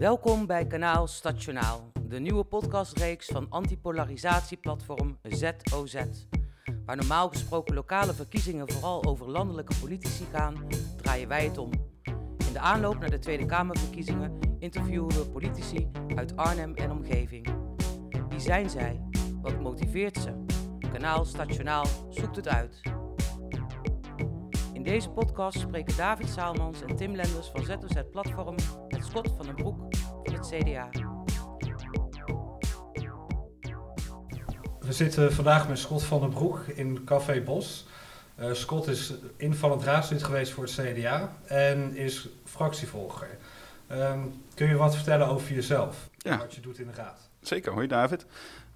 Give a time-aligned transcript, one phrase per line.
[0.00, 6.02] Welkom bij kanaal Stationaal, de nieuwe podcastreeks van antipolarisatieplatform ZOZ.
[6.86, 10.66] Waar normaal gesproken lokale verkiezingen vooral over landelijke politici gaan,
[10.96, 11.70] draaien wij het om.
[12.46, 17.46] In de aanloop naar de Tweede Kamerverkiezingen interviewen we politici uit Arnhem en omgeving.
[18.28, 19.00] Wie zijn zij?
[19.42, 20.44] Wat motiveert ze?
[20.92, 22.80] Kanaal Stationaal zoekt het uit.
[24.72, 28.56] In deze podcast spreken David Saalmans en Tim Lenders van ZOZ Platform
[29.10, 29.76] Scott van den Broek
[30.24, 30.88] van het CDA.
[34.80, 37.86] We zitten vandaag met Scott van den Broek in Café Bos.
[38.40, 43.38] Uh, Scott is invallend raadslid geweest voor het CDA en is fractievolger.
[43.92, 46.08] Um, kun je wat vertellen over jezelf?
[46.18, 46.38] Ja.
[46.38, 47.28] Wat je doet in de raad?
[47.40, 48.26] Zeker, hoi David.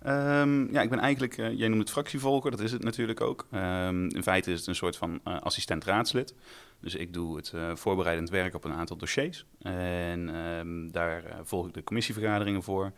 [0.06, 3.46] Um, ja, ik ben eigenlijk, uh, jij noemt het fractievolger, dat is het natuurlijk ook.
[3.52, 6.34] Um, in feite is het een soort van uh, assistent raadslid.
[6.84, 9.46] Dus ik doe het uh, voorbereidend werk op een aantal dossiers.
[9.58, 12.84] En um, daar volg ik de commissievergaderingen voor.
[12.84, 12.92] Dat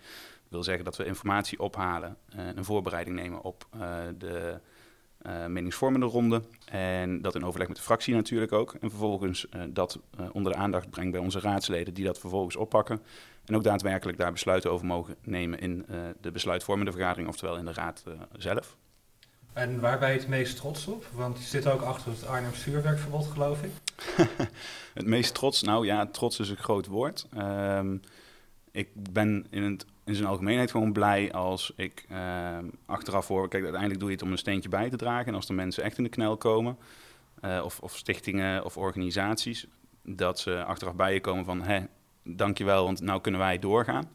[0.49, 3.67] wil zeggen dat we informatie ophalen en een voorbereiding nemen op
[4.19, 4.61] de
[5.49, 6.43] meningsvormende ronde.
[6.65, 8.75] En dat in overleg met de fractie natuurlijk ook.
[8.81, 10.01] En vervolgens dat
[10.33, 13.03] onder de aandacht brengt bij onze raadsleden die dat vervolgens oppakken.
[13.45, 15.87] En ook daadwerkelijk daar besluiten over mogen nemen in
[16.21, 18.05] de besluitvormende vergadering, oftewel in de raad
[18.37, 18.77] zelf.
[19.57, 21.07] En waar ben je het meest trots op?
[21.13, 23.71] Want je zit ook achter het Arnhem Vuurwerkverbod, geloof ik.
[24.95, 25.63] het meest trots?
[25.63, 27.27] Nou ja, trots is een groot woord.
[27.39, 28.01] Um,
[28.71, 33.49] ik ben in, het, in zijn algemeenheid gewoon blij als ik uh, achteraf hoor...
[33.49, 35.27] Kijk, uiteindelijk doe je het om een steentje bij te dragen.
[35.27, 36.77] En als er mensen echt in de knel komen,
[37.45, 39.67] uh, of, of stichtingen of organisaties...
[40.03, 41.63] dat ze achteraf bij je komen van...
[41.63, 41.81] Hé,
[42.23, 44.11] dankjewel, want nou kunnen wij doorgaan.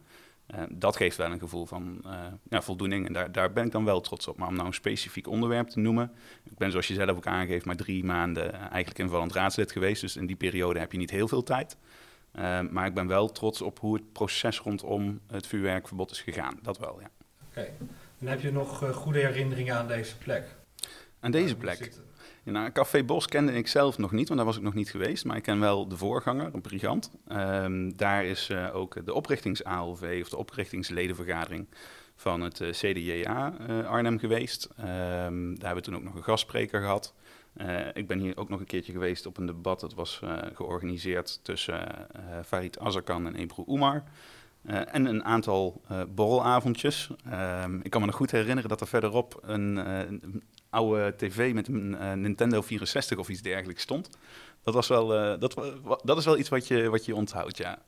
[0.55, 2.13] Uh, dat geeft wel een gevoel van uh,
[2.49, 4.37] ja, voldoening en daar, daar ben ik dan wel trots op.
[4.37, 6.11] Maar om nou een specifiek onderwerp te noemen,
[6.43, 10.01] ik ben zoals je zelf ook aangeeft maar drie maanden eigenlijk invallend raadslid geweest.
[10.01, 11.77] Dus in die periode heb je niet heel veel tijd.
[12.35, 16.59] Uh, maar ik ben wel trots op hoe het proces rondom het vuurwerkverbod is gegaan.
[16.61, 17.09] Dat wel, ja.
[17.49, 17.59] Oké.
[17.59, 17.71] Okay.
[18.19, 20.55] En heb je nog goede herinneringen aan deze plek?
[21.19, 21.91] Aan deze plek?
[22.43, 25.25] Nou, Café Bos kende ik zelf nog niet, want daar was ik nog niet geweest.
[25.25, 27.11] Maar ik ken wel de voorganger, een brigant.
[27.31, 31.67] Um, daar is uh, ook de oprichtings-ALV, of de oprichtingsledenvergadering
[32.15, 34.69] van het uh, CDJA uh, Arnhem geweest.
[34.79, 34.85] Um,
[35.59, 37.13] daar hebben we toen ook nog een gastspreker gehad.
[37.93, 39.79] ik ben hier ook nog een keertje geweest op een debat.
[39.79, 40.21] Dat was
[40.53, 42.07] georganiseerd tussen
[42.45, 44.03] Farid Azarkan en Ebru Oemar.
[44.65, 47.09] En een aantal borrelavondjes.
[47.27, 52.21] Uh, ik kan me nog goed herinneren dat er verderop een oude tv met een
[52.21, 54.09] Nintendo 64 of iets dergelijks stond.
[54.63, 55.07] Dat, was wel,
[55.39, 55.55] dat,
[56.03, 57.79] dat is wel iets wat je, wat je onthoudt, ja.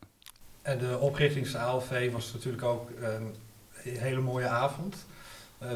[0.62, 3.36] En de oprichtings-ALV was natuurlijk ook een
[3.84, 5.06] hele mooie avond.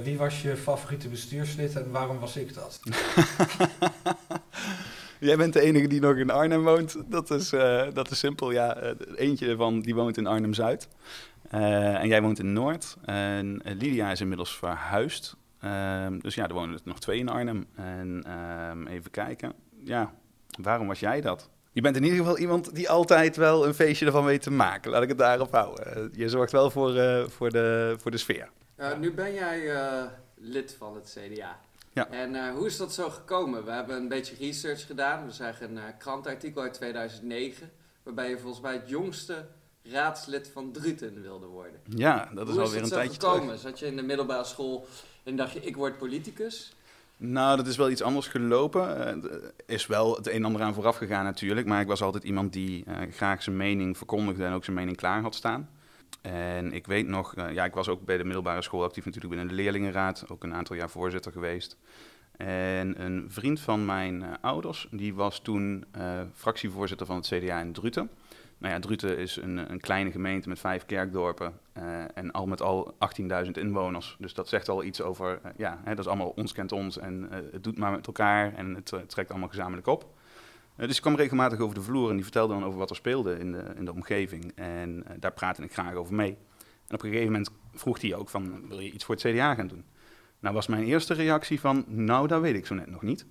[0.04, 2.80] wie was je favoriete bestuurslid en waarom was ik dat?
[5.20, 6.96] Jij bent de enige die nog in Arnhem woont.
[7.08, 7.50] Dat is,
[7.94, 8.52] dat is simpel.
[8.52, 10.88] Ja, eentje van die woont in Arnhem-Zuid.
[11.54, 12.98] Uh, en jij woont in Noord.
[13.06, 15.36] En Lydia is inmiddels verhuisd.
[15.68, 17.66] Ehm, dus ja, er wonen er nog twee in Arnhem.
[17.76, 19.54] En ehm, even kijken.
[19.84, 20.14] Ja,
[20.62, 21.50] waarom was jij dat?
[21.72, 24.92] Je bent in ieder geval iemand die altijd wel een feestje ervan weet te maken.
[24.92, 26.12] Laat ik het daarop houden.
[26.14, 26.92] je zorgt wel voor,
[27.30, 28.50] voor, de, voor de sfeer.
[29.00, 29.72] nu ben jij
[30.36, 31.60] lid van het CDA.
[31.98, 32.10] Ja.
[32.10, 33.66] En uh, hoe is dat zo gekomen?
[33.66, 35.26] We hebben een beetje research gedaan.
[35.26, 37.72] We zagen een uh, krantenartikel uit 2009,
[38.04, 39.46] waarbij je volgens mij het jongste
[39.84, 41.80] raadslid van Druten wilde worden.
[41.90, 43.58] Ja, dat is hoe alweer is een dat tijdje zo gekomen?
[43.58, 43.62] terug.
[43.62, 44.88] Zat je in de middelbare school
[45.28, 46.76] en dacht je, ik word politicus?
[47.18, 48.88] Nou, dat is wel iets anders gelopen.
[49.24, 52.24] Er is wel het een en ander aan vooraf gegaan natuurlijk, maar ik was altijd
[52.24, 55.70] iemand die uh, graag zijn mening verkondigde en ook zijn mening klaar had staan.
[56.22, 59.34] En ik weet nog, uh, ja, ik was ook bij de middelbare school actief natuurlijk
[59.34, 61.78] binnen de leerlingenraad, ook een aantal jaar voorzitter geweest.
[62.38, 65.86] En een vriend van mijn ouders, die was toen
[66.34, 68.10] fractievoorzitter van het CDA in Druten.
[68.58, 71.54] Nou ja, Druten is een, een kleine gemeente met vijf kerkdorpen
[72.14, 72.96] en al met al
[73.46, 74.16] 18.000 inwoners.
[74.20, 77.28] Dus dat zegt al iets over, ja, hè, dat is allemaal ons kent ons en
[77.52, 80.16] het doet maar met elkaar en het trekt allemaal gezamenlijk op.
[80.76, 83.40] Dus ik kwam regelmatig over de vloer en die vertelde dan over wat er speelde
[83.40, 84.52] in de, in de omgeving.
[84.56, 86.38] En daar praatte ik graag over mee.
[86.88, 89.54] En op een gegeven moment vroeg hij ook van, wil je iets voor het CDA
[89.56, 89.84] gaan doen?
[90.40, 93.26] Nou was mijn eerste reactie van, nou dat weet ik zo net nog niet.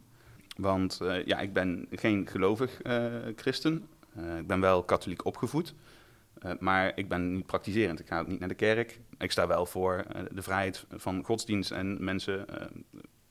[0.56, 2.80] Want ja, ik ben geen gelovig
[3.36, 3.88] christen.
[4.38, 5.74] Ik ben wel katholiek opgevoed.
[6.58, 8.00] maar ik ben niet praktiserend.
[8.00, 9.00] Ik ga ook niet naar de kerk.
[9.18, 11.70] Ik sta wel voor de vrijheid van godsdienst.
[11.70, 12.46] En mensen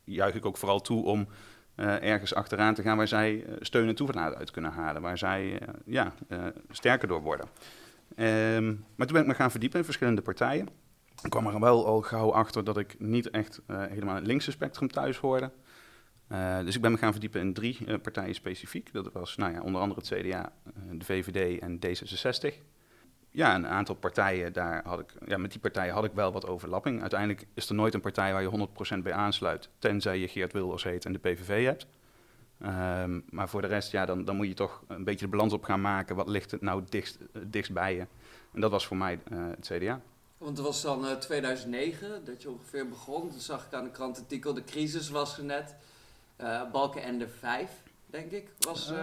[0.03, 1.27] juich ik ook vooral toe om
[1.75, 6.13] ergens achteraan te gaan waar zij steun en toeverlaat uit kunnen halen, waar zij ja,
[6.69, 7.47] sterker door worden.
[8.17, 10.67] Um, maar toen ben ik me gaan verdiepen in verschillende partijen.
[11.23, 14.91] Ik kwam er wel al gauw achter dat ik niet echt helemaal het linkse spectrum
[14.91, 15.51] thuis hoorde.
[16.63, 18.93] Dus ik ben me gaan verdiepen in drie partijen specifiek.
[18.93, 20.51] Dat was nou ja, onder andere het CDA,
[20.91, 22.53] de VVD en D66.
[23.31, 26.47] ja, een aantal partijen, daar had ik, ja, met die partijen had ik wel wat
[26.47, 27.01] overlapping.
[27.01, 30.83] Uiteindelijk is er nooit een partij waar je 100% bij aansluit, tenzij je Geert Wilders
[30.83, 31.87] heet en de PVV hebt.
[32.61, 35.53] Ehm, maar voor de rest, ja, dan, dan moet je toch een beetje de balans
[35.53, 36.15] op gaan maken.
[36.15, 37.17] Wat ligt het nou dichtst,
[37.47, 38.07] dichtst bij je?
[38.53, 40.01] En dat was voor mij het CDA.
[40.37, 43.29] Want het was dan 2009 dat je ongeveer begon.
[43.29, 45.75] Toen zag ik aan de krantartikel, de crisis was er net.
[46.41, 47.71] Uh, Balkenende 5,
[48.05, 48.49] denk ik.
[48.59, 48.97] Was, uh,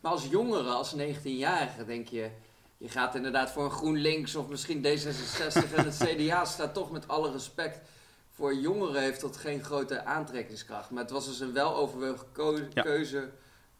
[0.00, 2.30] maar als jongere, als 19-jarige, denk je...
[2.76, 7.08] Je gaat inderdaad voor een GroenLinks of misschien D66 en het CDA staat toch met
[7.08, 7.80] alle respect...
[8.34, 10.90] Voor jongeren heeft dat geen grote aantrekkingskracht.
[10.90, 12.26] Maar het was dus een weloverwogen
[12.72, 13.30] keuze.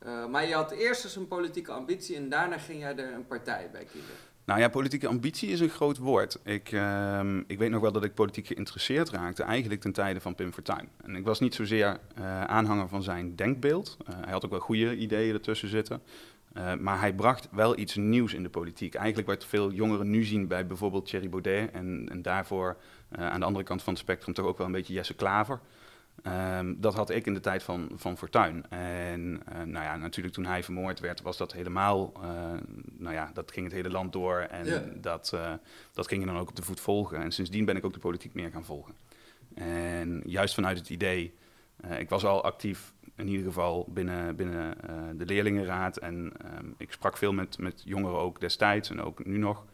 [0.07, 3.27] Uh, maar je had eerst dus een politieke ambitie en daarna ging jij er een
[3.27, 4.15] partij bij kiezen.
[4.45, 6.39] Nou ja, politieke ambitie is een groot woord.
[6.43, 10.35] Ik, uh, ik weet nog wel dat ik politiek geïnteresseerd raakte, eigenlijk ten tijde van
[10.35, 10.89] Pim Fortuyn.
[11.05, 13.97] En ik was niet zozeer uh, aanhanger van zijn denkbeeld.
[14.01, 16.03] Uh, hij had ook wel goede ideeën ertussen zitten.
[16.81, 18.95] maar hij bracht wel iets nieuws in de politiek.
[18.95, 21.71] Eigenlijk wat veel jongeren nu zien bij bijvoorbeeld Thierry Baudet.
[21.71, 22.77] En, en daarvoor
[23.11, 25.61] aan de andere kant van het spectrum toch ook wel een beetje Jesse Klaver.
[26.23, 28.71] Um, dat had ik in de tijd van, van Fortuyn.
[28.71, 32.31] En uh, nou ja, natuurlijk toen hij vermoord werd, was dat helemaal, uh,
[32.99, 34.39] nou ja, dat ging het hele land door.
[34.39, 35.53] En dat, uh,
[35.93, 37.19] dat ging je dan ook op de voet volgen.
[37.19, 38.95] En sindsdien ben ik ook de politiek meer gaan volgen.
[39.55, 41.35] En juist vanuit het idee,
[41.99, 44.77] ik was al actief in ieder geval binnen, binnen
[45.19, 45.97] de leerlingenraad.
[45.97, 49.65] En um, ik sprak veel met, met jongeren ook destijds en ook nu nog.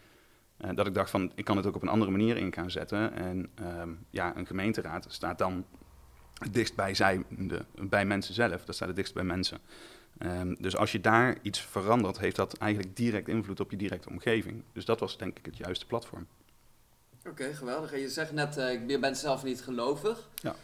[0.74, 3.14] dat ik dacht van, ik kan het ook op een andere manier in gaan zetten.
[3.14, 3.50] En
[3.80, 5.64] um, ja, een gemeenteraad staat dan
[6.40, 8.64] het dichtst bij, zij, de, bij mensen zelf.
[8.64, 9.58] Dat staat het dichtst bij mensen.
[10.18, 14.08] Um, dus als je daar iets verandert, heeft dat eigenlijk direct invloed op je directe
[14.08, 14.62] omgeving.
[14.72, 16.26] Dus dat was denk ik het juiste platform.
[17.18, 17.98] Oké, okay, geweldig.
[17.98, 20.28] Je zegt net, uh, je bent zelf niet gelovig.
[20.34, 20.54] Ja.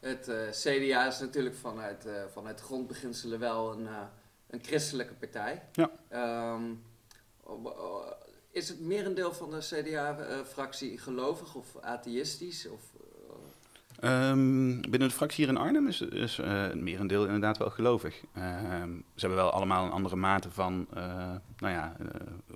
[0.00, 3.88] Het uh, CDA is natuurlijk vanuit, uh, vanuit grondbeginselen wel een,
[4.50, 5.62] een christelijke partij.
[5.72, 5.90] Ja.
[6.54, 6.82] Um,
[8.50, 12.68] is het merendeel van de CDA-fractie gelovig of atheïstisch?
[12.68, 12.80] Of,
[14.02, 18.22] Um, binnen de fractie hier in Arnhem is, is het merendeel inderdaad wel gelovig.
[18.36, 18.42] Uh,
[19.14, 21.02] ze hebben wel allemaal een andere mate van, uh,
[21.56, 21.96] nou ja,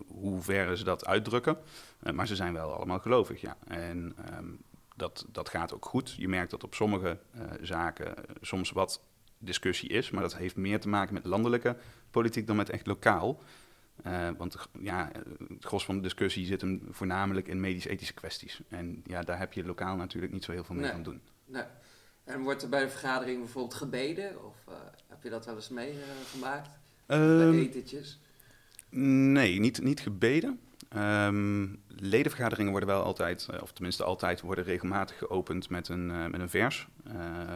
[0.06, 1.56] hoe ver ze dat uitdrukken.
[2.12, 3.56] maar ze zijn wel allemaal gelovig, ja.
[3.66, 4.58] En um,
[4.96, 6.14] dat, dat gaat ook goed.
[6.18, 7.18] Je merkt dat op sommige
[7.60, 9.00] zaken soms wat
[9.38, 11.76] discussie is, maar dat heeft meer te maken met landelijke
[12.10, 13.42] politiek dan met echt lokaal.
[14.06, 15.10] Uh, want ja,
[15.48, 18.60] het gros van de discussie zit hem voornamelijk in medisch-ethische kwesties.
[18.68, 20.94] En ja, daar heb je lokaal natuurlijk niet zo heel veel mee nee.
[20.94, 21.20] aan doen.
[21.44, 21.64] Nee.
[22.24, 24.44] En wordt er bij de vergadering bijvoorbeeld gebeden?
[24.44, 24.74] Of uh,
[25.08, 26.68] heb je dat wel eens meegemaakt?
[26.68, 28.20] Uh, bij etentjes?
[28.90, 30.60] Nee, niet, niet gebeden.
[30.96, 36.50] Um, ledenvergaderingen worden wel altijd, of tenminste altijd, worden regelmatig geopend met een, met een
[36.50, 36.88] vers.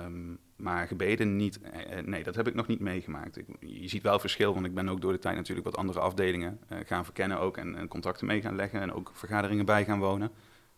[0.05, 1.61] Um, maar gebeden niet,
[2.05, 3.37] nee, dat heb ik nog niet meegemaakt.
[3.37, 6.01] Ik, je ziet wel verschil, want ik ben ook door de tijd natuurlijk wat andere
[6.01, 9.85] afdelingen uh, gaan verkennen ook en, en, contacten mee gaan leggen en ook vergaderingen bij
[9.85, 10.31] gaan wonen.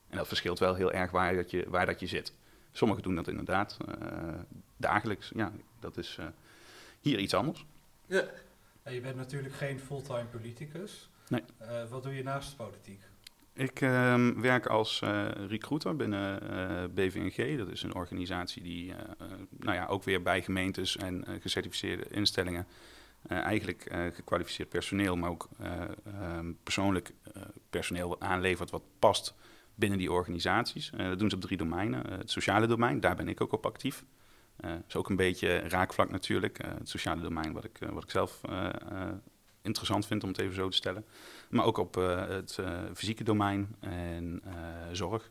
[0.08, 2.32] En dat verschilt wel heel erg waar dat je, waar dat je zit.
[2.72, 4.28] Sommigen doen dat inderdaad uh,
[4.76, 5.30] dagelijks.
[5.34, 6.26] Ja, dat is uh,
[7.00, 7.66] hier iets anders.
[8.06, 8.24] Ja.
[8.90, 11.10] Je bent natuurlijk geen fulltime politicus.
[11.28, 11.42] Nee.
[11.88, 13.00] wat doe je naast politiek?
[13.54, 17.58] Ik uh, werk als uh, recruiter binnen uh, BVNG.
[17.58, 18.96] Dat is een organisatie die uh,
[19.50, 22.66] nou ja, ook weer bij gemeentes en gecertificeerde instellingen
[23.28, 25.48] eigenlijk gekwalificeerd personeel, maar ook
[26.36, 27.12] um, persoonlijk
[27.70, 29.34] personeel aanlevert wat past
[29.74, 30.90] binnen die organisaties.
[30.96, 32.10] dat doen ze op drie domeinen.
[32.10, 34.04] het sociale domein, daar ben ik ook op actief.
[34.56, 36.58] Dat is ook een beetje raakvlak natuurlijk.
[36.62, 38.40] het sociale domein wat ik, wat ik zelf
[39.64, 41.04] interessant vind om het even zo te stellen.
[41.48, 44.52] Maar ook op uh, het uh, fysieke domein en uh,
[44.92, 45.30] zorg.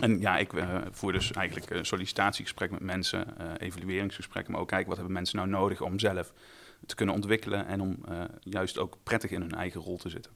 [0.00, 0.50] En ja, ik
[0.90, 3.26] voer dus eigenlijk een sollicitatiegesprek met mensen,
[3.58, 6.32] evalueringsgesprekken, maar ook kijken wat hebben mensen nou nodig om zelf
[6.86, 8.04] te kunnen ontwikkelen en om
[8.40, 10.32] juist ook prettig in hun eigen rol te zitten.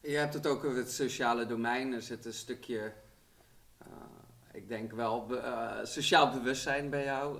[0.00, 1.92] Je hebt het ook over het sociale domein.
[1.92, 2.92] Er zit een stukje,
[4.52, 5.40] ik denk wel,
[5.82, 7.38] sociaal bewustzijn bij jou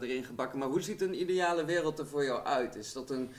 [0.00, 0.58] erin gebakken.
[0.58, 2.74] Maar hoe ziet een ideale wereld er voor jou uit?
[2.74, 3.36] Is dat een uh,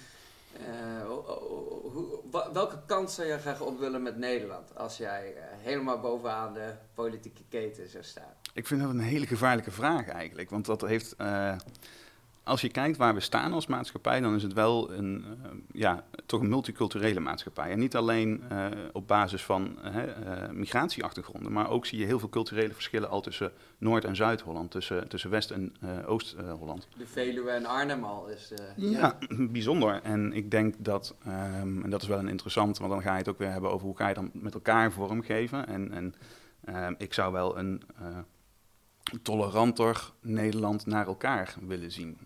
[1.06, 2.20] hoe,
[2.54, 6.74] welke kant zou jij graag op willen met Nederland als jij uh, helemaal bovenaan de
[6.94, 8.34] politieke keten zou staan?
[8.54, 10.50] Ik vind dat een hele gevaarlijke vraag eigenlijk.
[10.50, 11.16] Want dat heeft.
[12.50, 15.26] Als je kijkt waar we staan als maatschappij, dan is het wel een,
[15.72, 17.72] ja, toch een multiculturele maatschappij.
[17.72, 18.44] En niet alleen
[18.94, 19.78] op basis van
[20.52, 25.08] migratieachtergronden, maar ook zie je heel veel culturele verschillen al tussen Noord- en Zuid-Holland, tussen,
[25.10, 25.74] tussen West- en
[26.06, 26.88] Oost-Holland.
[26.98, 28.54] de Veluwe en Arnhem al is.
[28.76, 29.18] ja, ja,
[29.52, 30.00] bijzonder.
[30.04, 33.18] En ik denk dat, um, en dat is wel een interessant, want dan ga je
[33.18, 35.68] het ook weer hebben over hoe ga je dan met elkaar vormgeven.
[35.68, 36.16] En, en
[36.86, 37.84] um, ik zou wel een
[39.22, 42.18] toleranter Nederland naar elkaar willen zien.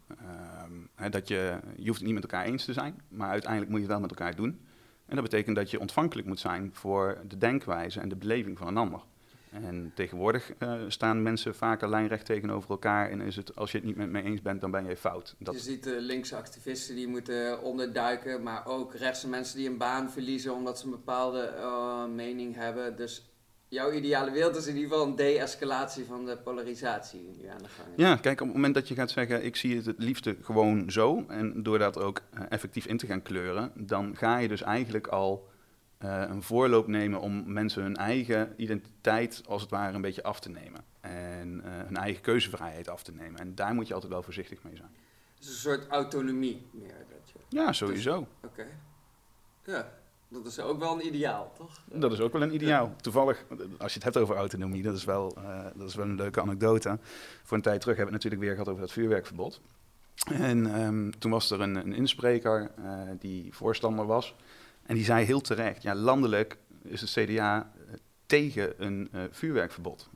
[0.95, 3.79] He, dat je, je hoeft het niet met elkaar eens te zijn, maar uiteindelijk moet
[3.79, 4.59] je het wel met elkaar doen.
[5.05, 8.67] En dat betekent dat je ontvankelijk moet zijn voor de denkwijze en de beleving van
[8.67, 9.01] een ander.
[9.49, 13.09] En tegenwoordig uh, staan mensen vaker lijnrecht tegenover elkaar.
[13.09, 15.35] En is het, als je het niet met me eens bent, dan ben je fout.
[15.39, 20.11] Je ziet uh, linkse activisten die moeten onderduiken, maar ook rechtse mensen die een baan
[20.11, 21.53] verliezen omdat ze een bepaalde
[22.15, 22.95] mening hebben.
[22.95, 23.32] Dus
[23.73, 27.67] jouw ideale wereld is in ieder geval een de-escalatie van de polarisatie die aan de
[27.67, 28.03] gang is.
[28.03, 30.91] Ja, kijk, op het moment dat je gaat zeggen, ik zie het het liefste gewoon
[30.91, 35.07] zo, en door dat ook effectief in te gaan kleuren, dan ga je dus eigenlijk
[35.07, 35.51] al
[36.03, 40.39] uh, een voorloop nemen om mensen hun eigen identiteit als het ware een beetje af
[40.39, 40.83] te nemen.
[41.01, 43.39] En uh, hun eigen keuzevrijheid af te nemen.
[43.39, 44.95] En daar moet je altijd wel voorzichtig mee zijn.
[45.37, 46.95] Dus een soort autonomie meer.
[47.09, 47.39] Dat je...
[47.49, 48.27] Ja, sowieso.
[48.41, 48.65] Dus, Oké.
[49.65, 49.91] Ja,
[50.33, 51.81] dat is ook wel een ideaal, toch?
[51.85, 52.95] Dat is ook wel een ideaal.
[53.01, 53.45] Toevallig,
[53.77, 56.41] als je het hebt over autonomie, dat is wel, uh, dat is wel een leuke
[56.41, 56.99] anekdote.
[57.43, 59.61] Voor een tijd terug hebben we het natuurlijk weer gehad over dat vuurwerkverbod.
[60.23, 62.71] En um, toen was er een, een inspreker
[63.19, 64.35] die voorstander was
[64.85, 67.93] en die zei heel terecht, ja, landelijk is het CDA eh,
[68.25, 70.09] tegen een vuurwerkverbod.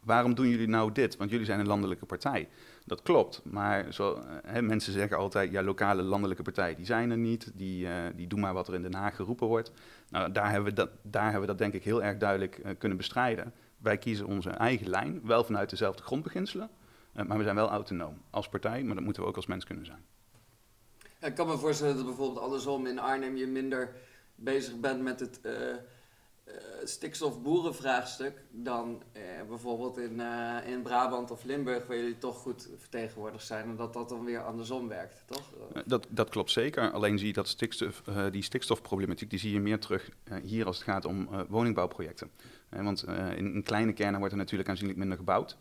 [0.00, 1.16] Waarom doen jullie nou dit?
[1.16, 2.48] Want jullie zijn een landelijke partij.
[2.86, 4.22] Dat klopt, maar zo,
[4.54, 8.26] uh, mensen zeggen altijd, ja, lokale landelijke partijen die zijn er niet, die, uh, die
[8.26, 9.72] doen maar wat er in Den Haag geroepen wordt.
[10.08, 12.98] Nou, daar hebben we dat, daar hebben we dat denk ik heel erg duidelijk kunnen
[12.98, 13.52] bestrijden.
[13.78, 16.70] Wij kiezen onze eigen lijn, wel vanuit dezelfde grondbeginselen,
[17.12, 19.86] maar we zijn wel autonoom als partij, maar dat moeten we ook als mens kunnen
[19.86, 20.04] zijn
[21.20, 23.92] ik kan me voorstellen dat bijvoorbeeld andersom in Arnhem je minder
[24.34, 25.40] bezig bent met het
[26.84, 30.20] stikstofboerenvraagstuk dan uh, bijvoorbeeld in,
[30.66, 34.44] in Brabant of Limburg, waar jullie toch goed vertegenwoordigd zijn en dat dat dan weer
[34.44, 35.52] andersom werkt, toch?
[35.86, 36.90] Dat, dat klopt zeker.
[36.90, 40.10] Alleen zie je dat stikstof, die stikstofproblematiek die zie je meer terug
[40.42, 42.30] hier als het gaat om woningbouwprojecten.
[42.68, 43.04] want
[43.36, 45.56] in, in kleine kernen wordt er natuurlijk aanzienlijk minder gebouwd.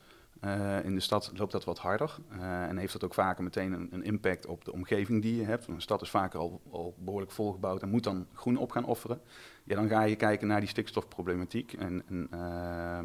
[0.46, 3.72] Uh, in de stad loopt dat wat harder uh, en heeft dat ook vaker meteen
[3.72, 5.68] een, een, impact op de omgeving die je hebt.
[5.68, 9.22] Een stad is vaker al, al, behoorlijk volgebouwd en moet dan groen op gaan offeren.
[9.64, 13.00] Ja, dan ga je kijken naar die stikstofproblematiek en, uh,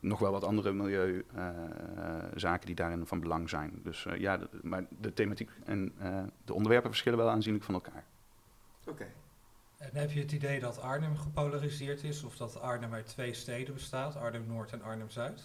[0.00, 3.80] nog wel wat andere milieuzaken eh, die daarin van belang zijn.
[3.82, 5.92] Dus ja, maar de thematiek en
[6.44, 8.04] de onderwerpen verschillen wel aanzienlijk van elkaar.
[8.86, 9.06] Oké.
[9.78, 13.74] En heb je het idee dat Arnhem gepolariseerd is of dat Arnhem uit twee steden
[13.74, 15.42] bestaat, Arnhem-Noord en Arnhem-Zuid?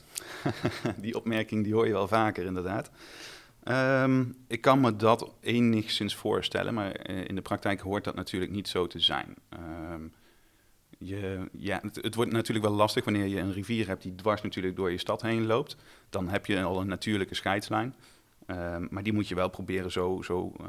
[0.98, 2.92] die opmerking die hoor je wel vaker inderdaad.
[3.64, 8.52] Um, ik kan me dat enigszins voorstellen, maar eh, in de praktijk hoort dat natuurlijk
[8.52, 9.36] niet zo te zijn.
[9.94, 10.14] Um,
[10.98, 14.42] je, ja, het, het, wordt natuurlijk wel lastig wanneer je een rivier hebt die dwars
[14.42, 15.76] natuurlijk door je stad heen loopt.
[16.10, 17.96] Dan heb je al een natuurlijke scheidslijn.
[18.52, 20.68] Um, maar die moet je wel proberen zo, zo uh,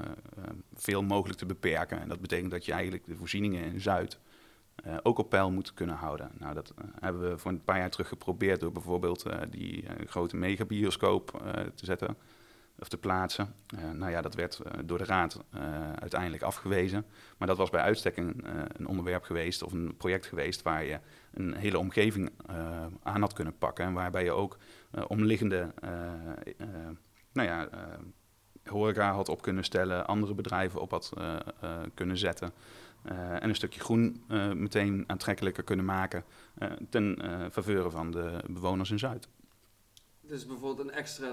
[0.75, 2.01] veel mogelijk te beperken.
[2.01, 4.19] En dat betekent dat je eigenlijk de voorzieningen in Zuid
[4.87, 6.31] uh, ook op peil moet kunnen houden.
[6.39, 10.37] Nou, dat uh, hebben we voor een paar jaar terug geprobeerd door bijvoorbeeld die grote
[10.37, 11.43] megabioscoop
[11.75, 12.17] te zetten
[12.79, 13.55] of te plaatsen.
[13.93, 15.45] nou ja, dat werd door de raad
[16.01, 17.05] uiteindelijk afgewezen.
[17.39, 18.45] Maar dat was bij uitstek een,
[18.77, 20.99] een, onderwerp geweest of een project geweest waar je
[21.35, 22.31] een hele omgeving
[23.03, 23.85] aan had kunnen pakken.
[23.85, 24.59] En waarbij je ook
[25.07, 25.75] omliggende
[27.33, 27.81] nou ja, uh,
[28.65, 32.53] horeca had op kunnen stellen, andere bedrijven op had uh, uh, kunnen zetten.
[33.03, 34.25] en een stukje groen
[34.55, 36.25] meteen aantrekkelijker kunnen maken
[36.91, 37.19] ten
[37.53, 39.29] faveur van de bewoners in Zuid.
[40.21, 41.33] Dus bijvoorbeeld een extra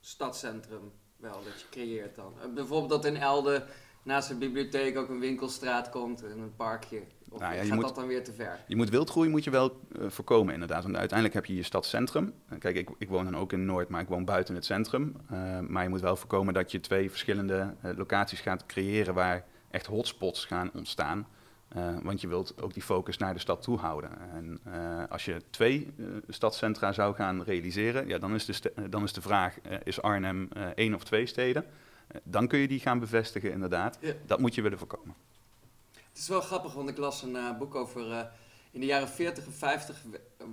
[0.00, 2.34] stadscentrum wel dat je creëert dan.
[2.54, 3.64] bijvoorbeeld dat in Elde
[4.02, 7.02] naast de bibliotheek ook een winkelstraat komt en een parkje.
[7.30, 8.58] Of nou ja, gaat moet, dat dan weer te ver?
[8.66, 10.82] Je moet wildgroei moet je wel uh, voorkomen inderdaad.
[10.82, 12.32] Want uiteindelijk heb je je stadscentrum.
[12.52, 15.16] Uh, kijk, ik, ik, woon dan ook in Noord, maar ik woon buiten het centrum.
[15.32, 19.86] Uh, maar je moet wel voorkomen dat je twee verschillende locaties gaat creëren waar echt
[19.86, 21.26] hotspots gaan ontstaan.
[22.02, 24.10] want je wilt ook die focus naar de stad toe houden.
[24.32, 24.60] En
[25.08, 25.94] als je twee
[26.28, 30.94] stadscentra zou gaan realiseren, ja, dan, is de dan is de vraag, is Arnhem één
[30.94, 31.64] of twee steden?
[32.24, 33.98] dan kun je die gaan bevestigen inderdaad.
[34.26, 35.14] Dat moet je willen voorkomen.
[36.18, 38.08] Het is wel grappig, want ik las een uh, boek over...
[38.08, 38.20] Uh,
[38.70, 40.02] in de jaren 40 en 50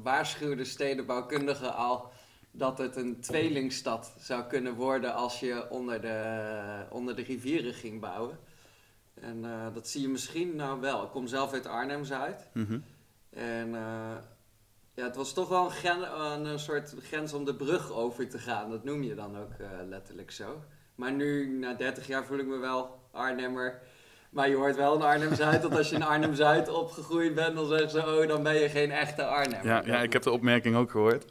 [0.04, 2.12] waarschuwden stedenbouwkundigen al
[2.52, 8.02] dat het een tweelingstad zou kunnen worden als je onder de, onder de rivieren ging
[8.02, 8.40] bouwen.
[9.14, 11.04] En uh, dat zie je misschien nou wel.
[11.04, 12.48] Ik kom zelf uit Arnhem-Zuid.
[12.54, 12.84] Mm -hmm.
[13.30, 13.70] En
[14.94, 18.70] ja, het was toch wel een, een, soort grens om de brug over te gaan.
[18.70, 19.54] Dat noem je dan ook
[19.88, 20.64] letterlijk zo.
[20.96, 23.82] Maar nu, na 30 jaar, voel ik me wel Arnhemmer.
[24.36, 27.90] Maar je hoort wel in Arnhem-Zuid dat als je in Arnhem-Zuid opgegroeid bent, dan zeggen
[27.90, 29.64] ze, oh, dan ben je geen echte Arnhem.
[29.64, 31.26] Ja, ja ik heb de opmerking ook gehoord.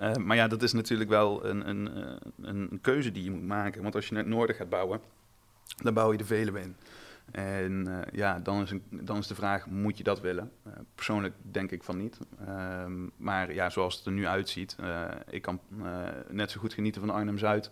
[0.00, 3.46] Uh, maar ja, dat is natuurlijk wel een, een, eh, een, keuze die je moet
[3.46, 3.82] maken.
[3.82, 5.00] Want als je naar het noorden gaat bouwen,
[5.82, 6.76] dan bouw je de Veluwe in.
[7.30, 10.52] En uh, ja, dan is, een, dan is de vraag, moet je dat willen?
[10.66, 12.18] Uh, persoonlijk denk ik van niet.
[12.46, 14.76] Ehm, maar ja, zoals het er nu uitziet,
[15.30, 15.60] ik kan
[16.28, 17.70] net zo goed genieten van Arnhem-Zuid...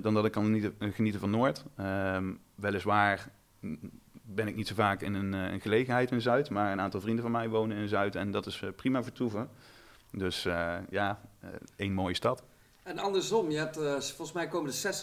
[0.00, 1.64] dan dat ik kan genieten, genieten van Noord.
[1.80, 3.28] Um, weliswaar
[4.26, 7.22] ben ik niet zo vaak in een, een, gelegenheid in Zuid, maar een aantal vrienden
[7.22, 9.48] van mij wonen in Zuid en dat is prima vertoeven.
[10.12, 10.42] Dus
[10.90, 11.20] ja,
[11.76, 12.42] één mooie stad.
[12.82, 14.94] En andersom, je hebt, volgens mij komen er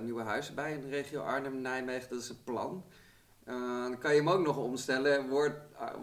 [0.00, 2.84] 60.000 nieuwe huizen bij in de regio Arnhem-Nijmegen, dat is het plan.
[3.48, 5.28] Uh, dan kan je hem ook nog omstellen.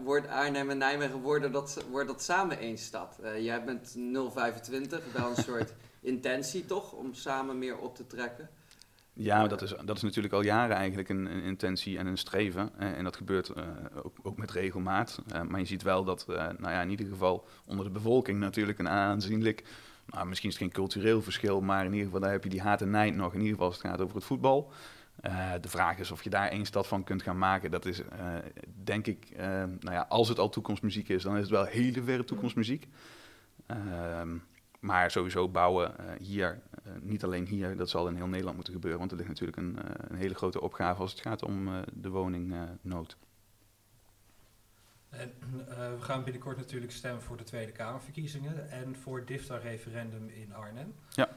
[0.04, 3.18] Wordt, Arnhem en Nijmegen worden dat, wordt dat samen één stad?
[3.22, 3.96] Uh, jij bent
[4.32, 8.50] 025, wel een soort intentie toch, om samen meer op te trekken?
[9.18, 12.78] Ja, dat is, dat is natuurlijk al jaren eigenlijk een, intentie en een streven.
[12.78, 13.64] en dat gebeurt uh,
[14.02, 15.22] ook, ook, met regelmaat.
[15.48, 18.88] maar je ziet wel dat, nou ja, in ieder geval onder de bevolking natuurlijk een
[18.88, 19.64] aanzienlijk...
[20.06, 22.60] Nou, misschien is het geen cultureel verschil, maar in ieder geval daar heb je die
[22.60, 23.32] haat en nijd nog.
[23.32, 24.72] In ieder geval als het gaat over het voetbal.
[25.60, 27.70] De vraag is of je daar één stad van kunt gaan maken.
[27.70, 28.02] Dat is,
[28.84, 29.28] denk ik,
[29.80, 32.88] nou ja, als het al toekomstmuziek is, dan is het wel hele verre toekomstmuziek.
[33.66, 34.36] Ehm,
[34.86, 36.62] maar sowieso bouwen hier,
[37.00, 38.98] niet alleen hier, dat zal in heel Nederland moeten gebeuren.
[38.98, 39.78] Want er ligt natuurlijk een,
[40.10, 43.16] een hele grote opgave als het gaat om de woningnood.
[45.08, 45.32] En,
[45.68, 50.94] we gaan binnenkort natuurlijk stemmen voor de Tweede Kamerverkiezingen en voor het DIFTA-referendum in Arnhem.
[51.10, 51.28] Ja.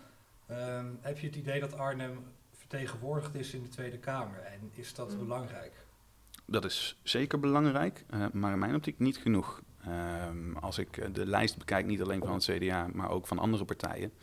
[0.46, 4.39] Ehm, heb je het idee dat Arnhem vertegenwoordigd is in de Tweede Kamer.
[4.39, 5.20] En is dat mm.
[5.20, 5.74] belangrijk?
[6.46, 9.62] Dat is zeker belangrijk, uh, maar in mijn optiek niet genoeg.
[9.88, 10.27] Uh,
[10.59, 13.65] als ik eh, de lijst bekijk, niet alleen van het CDA, maar ook van andere
[13.65, 14.13] partijen,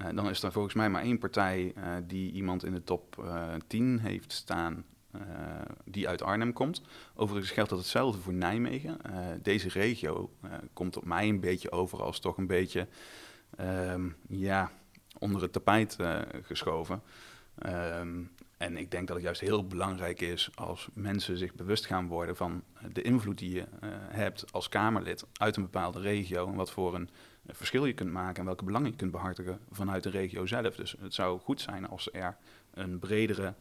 [0.00, 1.74] uh, dan is er volgens mij maar één partij
[2.06, 3.24] die iemand in de top
[3.66, 4.84] 10 heeft staan
[5.84, 6.82] die uit Arnhem komt.
[7.14, 8.98] Overigens geldt dat hetzelfde voor Nijmegen.
[9.42, 10.30] deze regio
[10.72, 12.88] komt op mij een beetje over als toch een beetje
[13.56, 14.70] ehm, ja,
[15.18, 15.96] onder het tapijt
[16.42, 17.02] geschoven.
[17.58, 18.22] Ehm,
[18.64, 22.36] en ik denk dat het juist heel belangrijk is als mensen zich bewust gaan worden
[22.36, 26.48] van de invloed die je uh, hebt als Kamerlid uit een bepaalde regio.
[26.48, 27.08] En wat voor een
[27.46, 30.76] verschil je kunt maken en welke belangen je kunt behartigen vanuit de regio zelf.
[30.76, 32.36] Dus het zou goed zijn als er
[32.74, 33.54] een bredere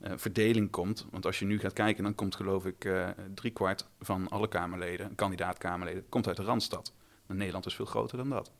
[0.00, 1.06] verdeling komt.
[1.10, 5.14] Want als je nu gaat kijken, dan komt geloof ik uh, driekwart van alle Kamerleden,
[5.14, 6.92] kandidaat-Kamerleden, komt uit de Randstad.
[7.26, 8.52] Nederland is veel groter dan dat.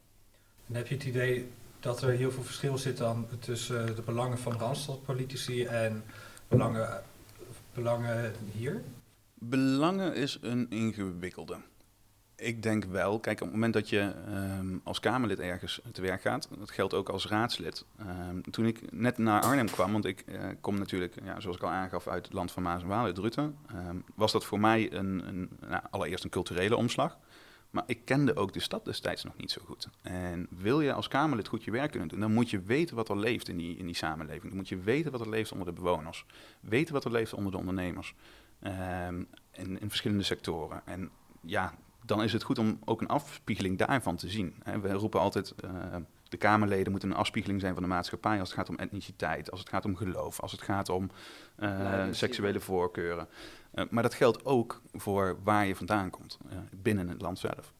[0.66, 1.49] En heb je het idee
[1.85, 6.05] dat er heel veel verschil zit dan tussen de belangen van Randstadpolitici en
[6.49, 7.03] belangen,
[7.75, 8.83] belangen hier?
[9.35, 11.57] Belangen is een ingewikkelde.
[12.37, 14.12] Ik denk wel, kijk, op het moment dat je
[14.61, 17.85] um, als Kamerlid ergens te werk gaat, dat geldt ook als raadslid.
[18.01, 21.62] Um, toen ik net naar Arnhem kwam, want ik uh, kom natuurlijk, ja, zoals ik
[21.62, 23.57] al aangaf, uit het land van Maas en Waal, uit Druten,
[23.88, 27.18] um, was dat voor mij een, een nou, allereerst een culturele omslag.
[27.75, 29.89] Maar ik kende ook de stad destijds nog niet zo goed.
[30.03, 33.09] En wil je als Kamerlid goed je werk kunnen doen, dan moet je weten wat
[33.09, 34.47] er leeft in die, in die samenleving.
[34.47, 36.27] Dan moet je weten wat er leeft onder de bewoners.
[36.61, 38.15] Weten wat er leeft onder de ondernemers.
[38.63, 40.83] Um, in, in verschillende sectoren.
[40.85, 41.11] En
[41.41, 44.55] ja, dan is het goed om ook een afspiegeling daarvan te zien.
[44.83, 45.97] We roepen altijd, uh,
[46.35, 49.61] de Kamerleden moeten een afspiegeling zijn van de maatschappij als het gaat om etniciteit, als
[49.61, 51.11] het gaat om geloof, als het gaat om
[51.59, 53.29] uh, seksuele voorkeuren.
[53.75, 56.38] Uh, maar dat geldt ook voor waar je vandaan komt,
[56.70, 57.73] binnen het land zelf.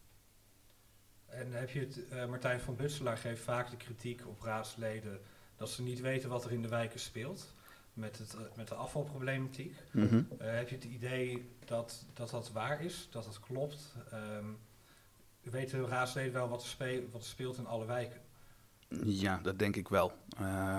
[1.27, 5.21] En heb je het, Martijn van Butselaar geeft vaak de kritiek op raadsleden
[5.57, 7.55] dat ze niet weten wat er in de wijken speelt
[7.93, 9.77] met, het, met de afvalproblematiek.
[9.93, 10.29] Mm -hmm.
[10.39, 13.95] heb je het idee dat, dat dat waar is, dat dat klopt?
[14.13, 14.59] Um,
[15.51, 18.21] weten raadsleden wel wat er, wat er speelt in alle wijken?
[19.03, 20.13] Ja, dat denk ik wel.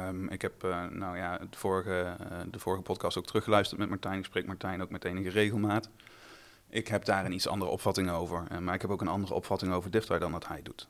[0.07, 3.89] Um, ik heb uh, nou ja, het vorige, uh, de vorige podcast ook teruggeluisterd met
[3.89, 4.19] Martijn.
[4.19, 5.89] Ik spreek Martijn ook met enige regelmaat.
[6.69, 8.43] Ik heb daar een iets andere opvatting over.
[8.51, 10.87] Uh, maar ik heb ook een andere opvatting over Diftar dan dat hij doet.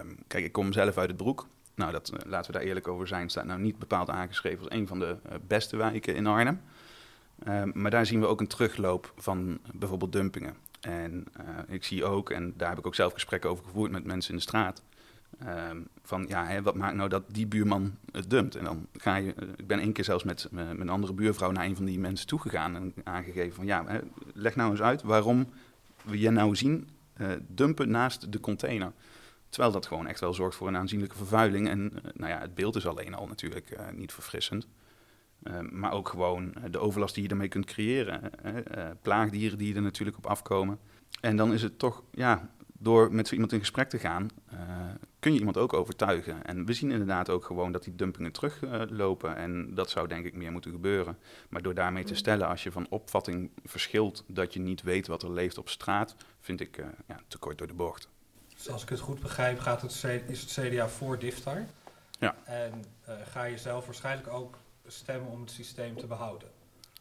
[0.00, 1.46] Um, kijk, ik kom zelf uit het Broek.
[1.74, 3.28] Nou, dat, laten we daar eerlijk over zijn.
[3.30, 6.60] Staat nou niet bepaald aangeschreven als een van de beste wijken in Arnhem.
[7.48, 10.56] Um, maar daar zien we ook een terugloop van bijvoorbeeld dumpingen.
[10.80, 11.24] En
[11.68, 14.36] ik zie ook, en daar heb ik ook zelf gesprekken over gevoerd met mensen in
[14.36, 14.82] de straat
[15.40, 18.56] Um, van ja, hè, wat maakt nou dat die buurman het dumpt?
[18.56, 21.50] En dan ga je, uh, ik ben één keer zelfs met uh, mijn andere buurvrouw
[21.50, 23.98] naar een van die mensen toegegaan en aangegeven van ja, hè,
[24.34, 25.46] leg nou eens uit waarom
[26.04, 28.92] we je nou zien uh, dumpen naast de container.
[29.48, 31.68] Terwijl dat gewoon echt wel zorgt voor een aanzienlijke vervuiling.
[31.68, 34.66] En nou ja, het beeld is alleen al natuurlijk niet verfrissend.
[35.42, 38.30] Ehm, maar ook gewoon de overlast die je ermee kunt creëren.
[39.02, 40.78] plaagdieren die er natuurlijk op afkomen.
[41.20, 44.28] En dan is het toch, ja, door met zo iemand in gesprek te gaan,
[45.22, 46.44] kun je iemand ook overtuigen.
[46.44, 49.36] En we zien inderdaad ook gewoon dat die dumpingen teruglopen.
[49.36, 51.18] En dat zou denk ik meer moeten gebeuren.
[51.48, 55.22] Maar door daarmee te stellen, als je van opvatting verschilt dat je niet weet wat
[55.22, 58.08] er leeft op straat, vind ik uh, ja, te kort door de bocht.
[58.56, 61.66] Dus als ik het goed begrijp, gaat het is het CDA voor Diftar.
[62.18, 62.36] Ja.
[62.44, 62.84] En
[63.24, 66.48] ga je zelf waarschijnlijk ook stemmen om het systeem te behouden.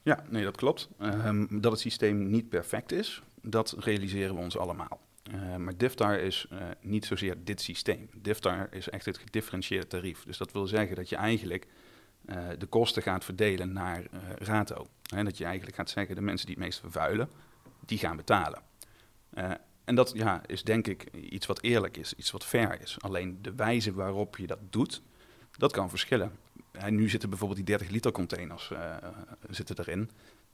[0.02, 0.90] Ja, nee, dat klopt.
[1.00, 5.00] Um, dat het systeem niet perfect is, dat realiseren we ons allemaal.
[5.24, 8.10] Uh, maar DIFTAR is uh, niet zozeer dit systeem.
[8.14, 10.24] DIFTAR is echt het gedifferentieerde tarief.
[10.24, 11.68] Dus dat wil zeggen dat je eigenlijk
[12.58, 14.04] de kosten gaat verdelen naar
[14.38, 14.88] rato.
[15.16, 17.30] En dat je eigenlijk gaat zeggen, de mensen die het meest vervuilen,
[17.86, 18.62] die gaan betalen.
[19.84, 22.98] en dat ja, is denk ik iets wat eerlijk is, iets wat fair is.
[23.00, 25.02] Alleen de wijze waarop je dat doet,
[25.58, 26.32] dat kan verschillen.
[26.72, 28.72] En nu zitten bijvoorbeeld die 30 liter containers
[29.50, 30.10] zitten erin.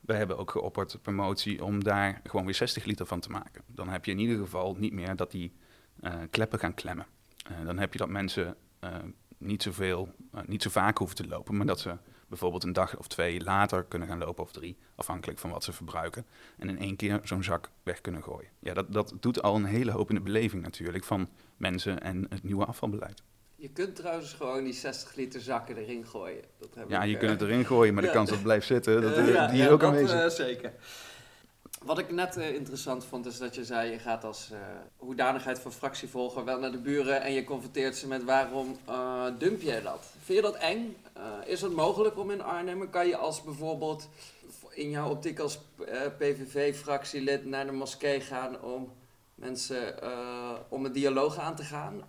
[0.07, 3.63] We hebben ook geopperd promotie om daar gewoon weer 60 liter van te maken.
[3.65, 5.53] Dan heb je in ieder geval niet meer dat die
[6.01, 7.05] uh, kleppen gaan klemmen.
[7.51, 8.95] Uh, dan heb je dat mensen uh,
[9.37, 10.13] niet, zoveel,
[10.45, 13.83] niet zo vaak hoeven te lopen, maar dat ze bijvoorbeeld een dag of twee later
[13.83, 16.25] kunnen gaan lopen of drie, afhankelijk van wat ze verbruiken.
[16.57, 18.49] En in één keer zo'n zak weg kunnen gooien.
[18.59, 22.25] Ja, dat, dat doet al een hele hoop in de beleving natuurlijk van mensen en
[22.29, 23.23] het nieuwe afvalbeleid.
[23.59, 26.43] Je kunt trouwens gewoon die 60 liter zakken erin gooien.
[26.59, 29.01] Dat heb ja, je kunt het erin gooien, maar de kans dat het blijft zitten,
[29.01, 30.23] dat, uh, die is ook aanwezig.
[30.23, 30.73] Uh, zeker.
[31.83, 34.51] Wat ik net uh, interessant vond, is dat je zei, je gaat als
[34.97, 38.77] hoedanigheid van fractievolger wel naar de buren en je confronteert ze met waarom
[39.37, 40.05] dump jij dat?
[40.23, 40.95] Vind je dat eng?
[41.45, 44.09] is het mogelijk om in Arnhem, kan je als bijvoorbeeld
[44.69, 45.59] in jouw optiek als
[46.17, 48.91] PVV-fractielid naar de moskee gaan om
[49.37, 49.95] mensen
[50.69, 52.03] om een dialoog aan te gaan?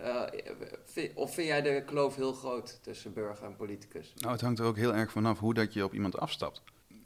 [1.15, 4.13] of vind jij de kloof heel groot tussen burger en politicus?
[4.15, 6.61] Nou, het hangt er ook heel erg vanaf hoe dat je op iemand afstapt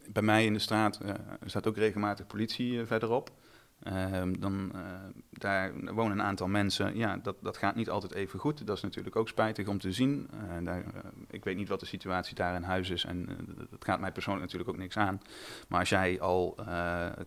[0.07, 1.13] bij mij in de straat uh,
[1.45, 3.31] staat ook regelmatig politie verderop.
[3.83, 4.81] Ehm, dan, uh,
[5.29, 6.97] daar wonen een aantal mensen.
[6.97, 8.67] Ja, dat, dat gaat niet altijd even goed.
[8.67, 10.29] Dat is natuurlijk ook spijtig om te zien.
[10.63, 10.83] Daar,
[11.29, 13.05] ik weet niet wat de situatie daar in huis is.
[13.05, 13.29] En
[13.69, 15.21] dat gaat mij persoonlijk natuurlijk ook niks aan.
[15.67, 16.57] Maar als jij al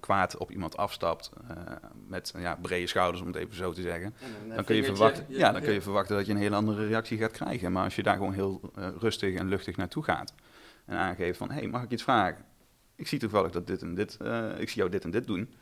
[0.01, 1.31] kwaad op iemand afstapt.
[2.07, 4.15] met ja, brede schouders, om het even zo te zeggen.
[4.55, 7.19] Dan, kun je, verwachten, ja, dan kun je verwachten dat je een hele andere reactie
[7.19, 7.73] gaat krijgen.
[7.73, 8.61] Maar als je daar gewoon heel
[8.99, 10.35] rustig en luchtig naartoe gaat.
[10.85, 12.45] En aangeeft van: hé, hey, mag ik iets vragen?
[12.97, 14.19] ik zie toevallig dat dit en dit,
[14.59, 15.55] ik zie jou dit en dit doen.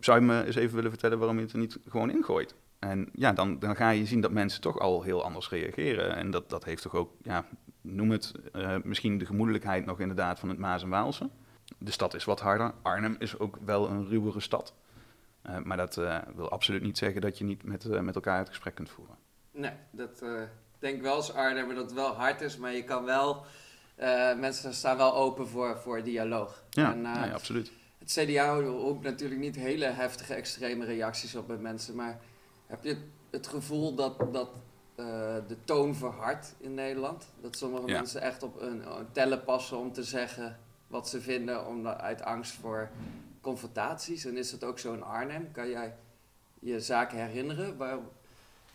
[0.00, 2.54] Zou je me eens even willen vertellen waarom je het er niet gewoon ingooit?
[2.78, 6.16] En ja, dan, dan ga je zien dat mensen toch al heel anders reageren.
[6.16, 7.44] En dat, dat heeft toch ook, ja,
[7.80, 11.28] noem het uh, misschien de gemoedelijkheid nog inderdaad van het Maas en Waalse.
[11.78, 12.72] De stad is wat harder.
[12.82, 14.74] Arnhem is ook wel een ruwere stad.
[15.62, 15.94] maar dat
[16.34, 19.16] wil absoluut niet zeggen dat je niet met, met elkaar het gesprek kunt voeren.
[19.50, 20.24] Nee, dat
[20.78, 23.44] denk wel als Arnhem dat het wel hard is, maar je kan wel
[24.38, 26.62] mensen staan wel open voor, voor dialoog.
[26.70, 27.72] Ja, en, nee, absoluut.
[28.08, 32.20] Het CDA roept natuurlijk niet hele heftige, extreme reacties op bij mensen, maar
[32.66, 32.96] heb je
[33.30, 34.50] het gevoel dat, dat
[34.96, 35.06] uh,
[35.48, 37.26] de toon verhardt in Nederland?
[37.40, 37.92] Dat sommige ja.
[37.92, 42.22] mensen echt op een, een tellen passen om te zeggen wat ze vinden, om, uit
[42.22, 42.90] angst voor
[43.40, 44.24] confrontaties.
[44.24, 45.52] En is dat ook zo in Arnhem?
[45.52, 45.94] Kan jij
[46.58, 47.98] je zaken herinneren waar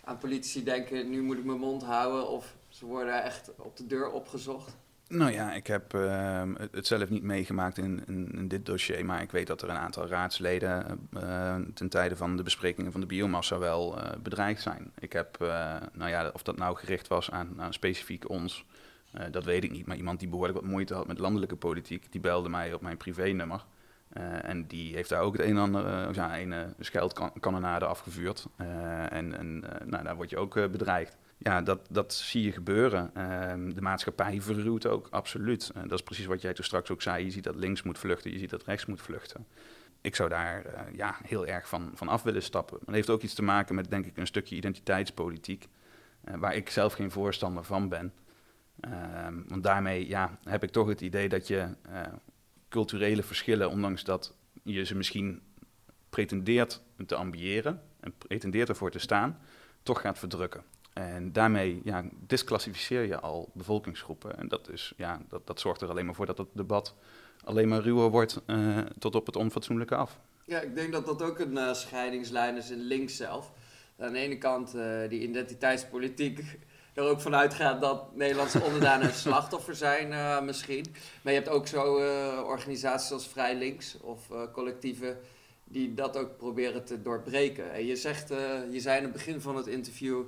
[0.04, 3.88] aan politici denken, nu moet ik mijn mond houden, of ze worden echt op de
[3.88, 4.76] deur opgezocht?
[5.14, 9.32] Nou ja, ik heb uh, het zelf niet meegemaakt in, in, dit dossier, maar ik
[9.32, 13.58] weet dat er een aantal raadsleden uh, ten tijde van de besprekingen van de biomassa
[13.58, 14.92] wel uh, bedreigd zijn.
[15.00, 18.66] Ik heb, eh, nou ja, of dat nou gericht was aan, aan specifiek ons,
[19.32, 19.86] dat weet ik niet.
[19.86, 22.98] Maar iemand die behoorlijk wat moeite had met landelijke politiek, die belde mij op mijn
[22.98, 23.66] privénummer.
[24.42, 28.48] en die heeft daar ook het een en ander, ja, een scheldkanonade afgevuurd.
[29.10, 33.12] en en nou, daar word je ook bedreigd ja, dat, dat zie je gebeuren.
[33.14, 35.72] Ehm, de maatschappij verruwt ook, absoluut.
[35.76, 37.26] Uh, dat is precies wat jij toen straks ook zei.
[37.26, 39.48] Je ziet dat links moet vluchten, je ziet dat rechts moet vluchten.
[40.02, 42.76] Ik zou daar uh, ja, heel erg van, van af willen stappen.
[42.76, 45.68] Maar dat heeft ook iets te maken met, denk ik, een stukje identiteitspolitiek.
[46.30, 48.14] Uh, waar ik zelf geen voorstander van ben.
[48.80, 51.68] Ehm, want daarmee ja, heb ik toch het idee dat je
[52.70, 55.42] culturele verschillen, ondanks dat je ze misschien
[56.10, 59.40] pretendeert te ambiëren en pretendeert ervoor te staan,
[59.84, 60.64] toch gaat verdrukken.
[60.94, 64.38] En daarmee ja, disclassificeer je al bevolkingsgroepen.
[64.38, 66.96] En dat, is, ja, dat, dat zorgt er alleen maar voor dat het debat
[67.44, 70.20] alleen maar ruwer wordt uh, tot op het onfatsoenlijke af.
[70.46, 73.52] Ja, ik denk dat dat ook een uh, scheidingslijn is in links zelf.
[74.00, 76.44] Aan de ene kant uh, die identiteitspolitiek
[76.94, 80.86] er ook vanuit gaat dat Nederlandse onderdanen een slachtoffer zijn misschien.
[81.22, 81.96] Maar je hebt ook zo
[82.44, 84.20] organisaties als Vrij Links of
[84.52, 85.18] collectieven
[85.64, 87.74] die dat ook proberen te doorbreken.
[87.74, 88.30] En je, zegt,
[88.72, 90.24] je zei in het begin van het interview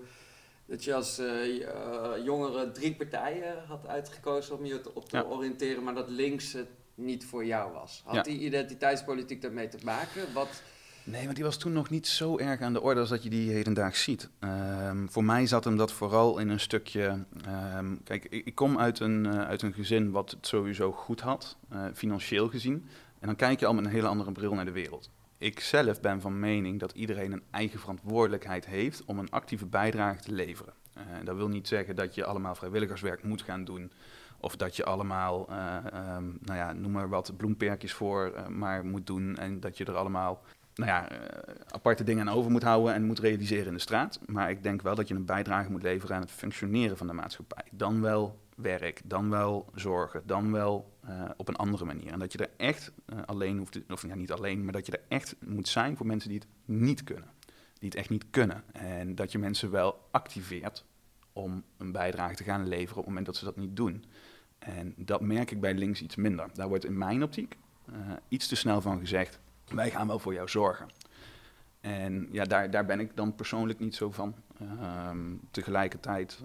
[0.66, 5.96] dat je als uh, jongere drie partijen had uitgekozen om je op te oriënteren, maar
[5.96, 8.02] dat links het niet voor jou was.
[8.06, 10.34] Had die identiteitspolitiek daarmee te maken?
[10.34, 10.64] Wat...
[11.04, 13.30] Nee, want die was toen nog niet zo erg aan de orde als dat je
[13.30, 14.30] die hedendaags ziet.
[14.40, 17.26] Um, voor mij zat hem dat vooral in een stukje.
[17.78, 21.22] Um, kijk, ik, ik, kom uit een, uh, uit een gezin wat het sowieso goed
[21.22, 22.90] had, uh, financieel gezien.
[23.20, 25.10] En dan kijk je al met een hele andere bril naar de wereld
[25.46, 30.22] ik zelf ben van mening dat iedereen een eigen verantwoordelijkheid heeft om een actieve bijdrage
[30.22, 30.74] te leveren.
[30.98, 33.92] Uh, dat wil niet zeggen dat je allemaal vrijwilligerswerk moet gaan doen.
[34.40, 35.76] Of dat je allemaal, uh,
[36.16, 39.38] um, nou ja, noem maar wat, bloemperkjes voor uh, maar moet doen.
[39.38, 40.42] En dat je er allemaal,
[40.76, 41.08] nou ja,
[41.70, 44.20] aparte dingen aan over moet houden en moet realiseren in de straat.
[44.26, 47.14] Maar ik denk wel dat je een bijdrage moet leveren aan het functioneren van de
[47.14, 47.66] maatschappij.
[47.72, 52.12] Dan wel werk, dan wel zorgen, dan wel eh, op een andere manier.
[52.12, 54.86] En dat je er echt eh, alleen hoeft te, of ja, niet alleen, maar dat
[54.86, 57.30] je er echt moet zijn voor mensen die het niet kunnen.
[57.80, 58.64] Die het echt niet kunnen.
[58.72, 60.86] En dat je mensen wel activeert
[61.34, 64.06] om een bijdrage te gaan leveren op het moment dat ze dat niet doen.
[64.60, 66.50] En dat merk ik bij links iets minder.
[66.54, 67.58] Daar wordt in mijn optiek
[67.90, 67.96] uh,
[68.28, 70.88] iets te snel van gezegd, wij gaan wel voor jou zorgen.
[71.80, 74.36] En ja, daar, daar ben ik dan persoonlijk niet zo van.
[75.10, 76.40] Um, tegelijkertijd,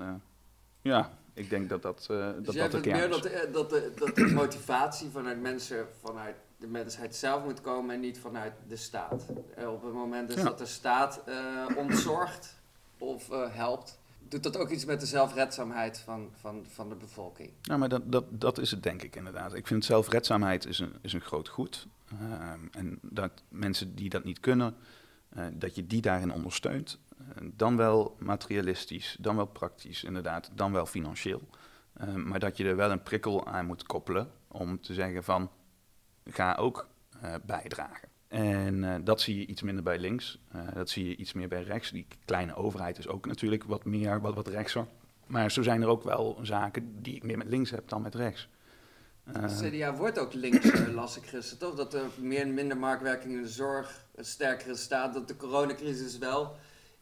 [0.80, 3.14] ja, ik denk dat dat, uh, dus dat, dat de kern meer is.
[3.14, 7.94] dat, de, dat, de, dat de motivatie vanuit mensen, vanuit de mensheid zelf moet komen
[7.94, 9.26] en niet vanuit de staat.
[9.66, 10.42] Op het moment dus Ja.
[10.42, 12.54] dat de staat uh, ontzorgt
[12.98, 17.50] of uh, helpt, doet dat ook iets met de zelfredzaamheid van, van, van de bevolking.
[17.62, 19.54] Ja, maar dat, dat, dat is het denk ik inderdaad.
[19.54, 21.86] Ik vind zelfredzaamheid is een, is een groot goed.
[22.12, 24.74] Um, en dat mensen die dat niet kunnen,
[25.52, 26.98] dat je die daarin ondersteunt.
[27.20, 31.48] Uh, dan wel materialistisch, dan wel praktisch inderdaad, dan wel financieel.
[32.00, 35.50] Uh, maar dat je er wel een prikkel aan moet koppelen om te zeggen van,
[36.24, 36.88] ga ook
[37.24, 38.08] uh, bijdragen.
[38.28, 40.38] En uh, dat zie je iets minder bij links,
[40.74, 41.90] dat zie je iets meer bij rechts.
[41.90, 44.86] Die kleine overheid is ook natuurlijk wat meer, wat, wat rechtser.
[45.26, 48.14] Maar zo zijn er ook wel zaken die ik meer met links heb dan met
[48.14, 48.48] rechts.
[49.24, 51.74] De CDA wordt ook links, las ik gisteren, toch?
[51.74, 56.18] Dat er meer en minder marktwerking in de zorg, een sterkere staat, dat de coronacrisis
[56.18, 56.56] wel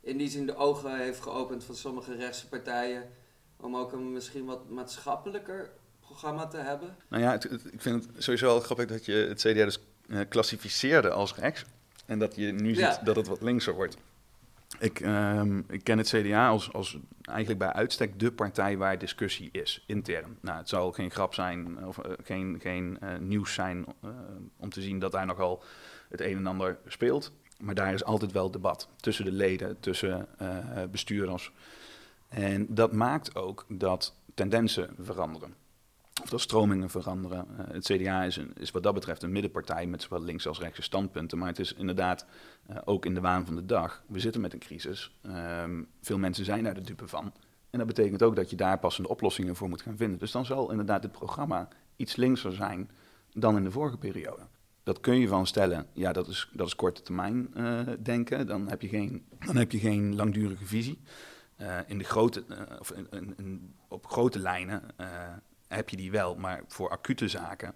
[0.08, 3.08] in die zin de ogen heeft geopend van sommige rechtse partijen
[3.56, 6.96] om ook een misschien wat maatschappelijker programma te hebben.
[7.08, 9.78] Nou ja, het, het, ik vind het sowieso wel grappig dat je het CDA dus
[10.06, 11.64] uh, klassificeerde als rechts
[12.06, 12.92] en dat je nu ja.
[12.92, 13.96] ziet dat het wat linkser wordt.
[14.78, 19.48] Ik, um, ik, ken het CDA als, als eigenlijk bij uitstek de partij waar discussie
[19.52, 20.38] is, intern.
[20.40, 23.84] Nou, het zal geen grap zijn of uh, geen, geen nieuws zijn
[24.56, 25.62] om te zien dat daar nogal
[26.08, 27.32] het een en ander speelt.
[27.58, 30.28] Maar daar is altijd wel debat tussen de leden, tussen
[30.90, 31.52] bestuurders.
[32.28, 35.54] En dat maakt ook dat tendensen veranderen.
[36.22, 37.46] Of dat stromingen veranderen.
[37.50, 40.58] Uh, het CDA is, een, is wat dat betreft een middenpartij met zowel links als
[40.58, 41.38] rechtse standpunten.
[41.38, 42.26] Maar het is inderdaad
[42.84, 44.02] ook in de waan van de dag.
[44.06, 45.14] We zitten met een crisis.
[45.62, 47.32] Um, veel mensen zijn daar de dupe van.
[47.70, 50.18] En dat betekent ook dat je daar passende oplossingen voor moet gaan vinden.
[50.18, 52.90] Dus dan zal inderdaad het programma iets linkser zijn
[53.32, 54.42] dan in de vorige periode.
[54.88, 58.46] Dat kun je van stellen, ja, dat is, dat is korte termijn uh, denken.
[58.46, 60.98] Dan heb je geen, dan heb je geen langdurige visie.
[61.86, 62.44] in de grote,
[62.78, 64.82] of in, in, in, op grote lijnen
[65.68, 67.74] heb je die wel, maar voor acute zaken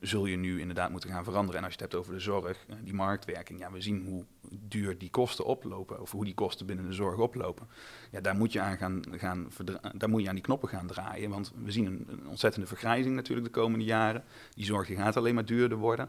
[0.00, 1.58] zul je nu inderdaad moeten gaan veranderen.
[1.58, 4.98] En als je het hebt over de zorg, die marktwerking, ja, we zien hoe duur
[4.98, 7.68] die kosten oplopen, of hoe die kosten binnen de zorg oplopen.
[8.10, 9.48] Ja, daar moet je aan gaan, gaan
[9.94, 13.14] daar moet je aan die knoppen gaan draaien, want we zien een, een ontzettende vergrijzing
[13.14, 14.24] natuurlijk de komende jaren.
[14.54, 16.08] Die zorg die gaat alleen maar duurder worden.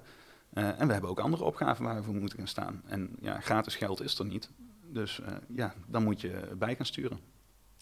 [0.56, 2.82] Uh, en we hebben ook andere opgaven waar we voor moeten gaan staan.
[2.86, 4.50] En ja, gratis geld is er niet.
[4.84, 7.20] Dus uh, ja, dan moet je bij gaan sturen.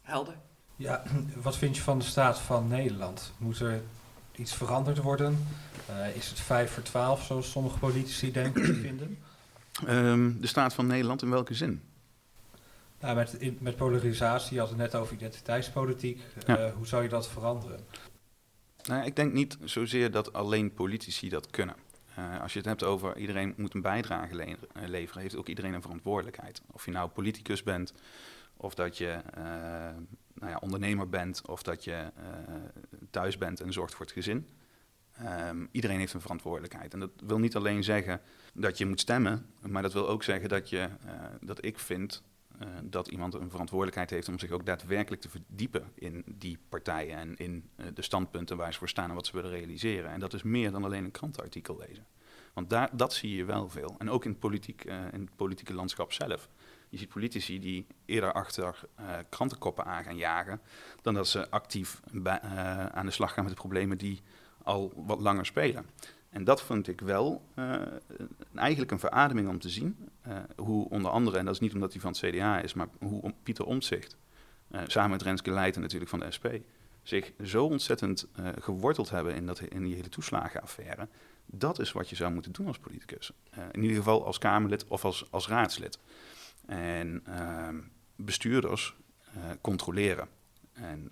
[0.01, 0.37] Helder.
[0.75, 1.03] Ja,
[1.41, 3.33] wat vind je van de staat van Nederland?
[3.37, 3.81] Moet er
[4.35, 5.45] iets veranderd worden?
[5.89, 9.17] Uh, is het 5 voor 12, zoals sommige politici denken te vinden?
[9.87, 11.81] Um, de staat van Nederland in welke zin?
[12.99, 16.21] Nou, met, in, met polarisatie, je had het net over identiteitspolitiek.
[16.45, 16.71] Ja.
[16.71, 17.79] Hoe zou je dat veranderen?
[18.83, 21.75] Nou, ik denk niet zozeer dat alleen politici dat kunnen.
[22.19, 25.73] Uh, als je het hebt over iedereen moet een bijdrage le leveren, heeft ook iedereen
[25.73, 26.61] een verantwoordelijkheid.
[26.71, 27.93] Of je nou politicus bent,
[28.57, 29.43] of dat je uh,
[30.33, 32.11] nou ja, ondernemer bent, of dat je
[33.09, 34.47] thuis bent en zorgt voor het gezin.
[35.49, 36.93] Um, iedereen heeft een verantwoordelijkheid.
[36.93, 38.21] En dat wil niet alleen zeggen
[38.53, 40.89] dat je moet stemmen, maar dat wil ook zeggen dat, je,
[41.41, 42.23] dat ik vind
[42.83, 47.35] dat iemand een verantwoordelijkheid heeft om zich ook daadwerkelijk te verdiepen in die partijen en
[47.35, 50.11] in de standpunten waar ze voor staan en wat ze willen realiseren.
[50.11, 52.05] En dat is meer dan alleen een krantenartikel lezen.
[52.53, 53.95] Want daar, dat zie je wel veel.
[53.97, 56.49] En ook in politiek, in het politieke landschap zelf.
[56.89, 58.79] Je ziet politici die eerder achter
[59.29, 60.61] krantenkoppen aan gaan jagen,
[61.01, 61.99] dan dat ze actief
[62.91, 64.21] aan de slag gaan met de problemen die
[64.63, 65.85] al wat langer spelen.
[66.33, 67.75] En dat vond ik wel uh,
[68.55, 70.09] eigenlijk een verademing om te zien.
[70.55, 73.33] hoe onder andere, en dat is niet omdat hij van het CDA is, maar hoe
[73.43, 74.17] Pieter Omtzigt,
[74.87, 76.47] samen met Renske Leijten natuurlijk van de SP,
[77.03, 78.27] zich zo ontzettend
[78.59, 81.07] geworteld hebben in, dat, in die hele toeslagenaffaire.
[81.45, 83.31] Dat is wat je zou moeten doen als politicus.
[83.71, 85.99] in ieder geval als Kamerlid of als, als raadslid.
[86.65, 87.67] En uh,
[88.15, 88.95] bestuurders
[89.61, 90.27] controleren.
[90.73, 91.11] En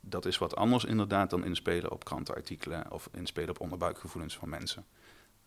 [0.00, 4.84] dat is wat anders inderdaad dan inspelen op krantenartikelen of inspelen op onderbuikgevoelens van mensen.